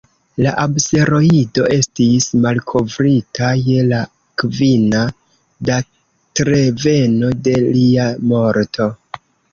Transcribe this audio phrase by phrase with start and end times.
[0.43, 3.99] La asteroido estis malkovrita je la
[4.43, 5.03] kvina
[5.71, 8.93] datreveno de lia morto.